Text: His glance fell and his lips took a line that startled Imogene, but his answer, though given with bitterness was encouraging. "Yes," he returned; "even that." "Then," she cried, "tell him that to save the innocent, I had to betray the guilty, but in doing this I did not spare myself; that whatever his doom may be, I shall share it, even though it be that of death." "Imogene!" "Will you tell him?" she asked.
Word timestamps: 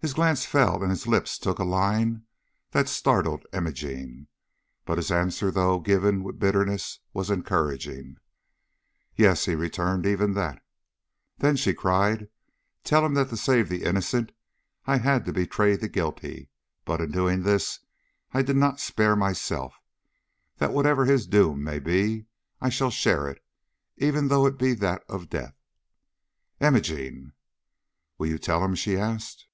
His 0.00 0.12
glance 0.12 0.44
fell 0.44 0.82
and 0.82 0.90
his 0.90 1.06
lips 1.06 1.38
took 1.38 1.58
a 1.58 1.64
line 1.64 2.24
that 2.72 2.90
startled 2.90 3.46
Imogene, 3.54 4.26
but 4.84 4.98
his 4.98 5.10
answer, 5.10 5.50
though 5.50 5.80
given 5.80 6.22
with 6.22 6.38
bitterness 6.38 7.00
was 7.14 7.30
encouraging. 7.30 8.18
"Yes," 9.16 9.46
he 9.46 9.54
returned; 9.54 10.04
"even 10.04 10.34
that." 10.34 10.62
"Then," 11.38 11.56
she 11.56 11.72
cried, 11.72 12.28
"tell 12.82 13.02
him 13.06 13.14
that 13.14 13.30
to 13.30 13.36
save 13.38 13.70
the 13.70 13.82
innocent, 13.84 14.32
I 14.84 14.98
had 14.98 15.24
to 15.24 15.32
betray 15.32 15.74
the 15.74 15.88
guilty, 15.88 16.50
but 16.84 17.00
in 17.00 17.10
doing 17.10 17.42
this 17.42 17.78
I 18.32 18.42
did 18.42 18.56
not 18.56 18.80
spare 18.80 19.16
myself; 19.16 19.74
that 20.58 20.74
whatever 20.74 21.06
his 21.06 21.26
doom 21.26 21.64
may 21.64 21.78
be, 21.78 22.26
I 22.60 22.68
shall 22.68 22.90
share 22.90 23.26
it, 23.30 23.42
even 23.96 24.28
though 24.28 24.44
it 24.44 24.58
be 24.58 24.74
that 24.74 25.02
of 25.08 25.30
death." 25.30 25.54
"Imogene!" 26.60 27.32
"Will 28.18 28.26
you 28.26 28.38
tell 28.38 28.62
him?" 28.62 28.74
she 28.74 28.98
asked. 28.98 29.46